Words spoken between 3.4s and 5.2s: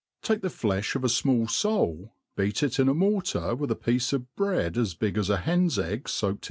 with a piece pf bread &s big